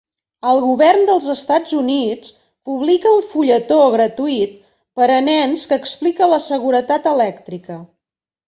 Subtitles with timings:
[0.51, 2.31] El govern dels Estats Units
[2.71, 4.57] publica un fulletó gratuït
[5.01, 7.79] per a nens que explica la seguretat elèctrica.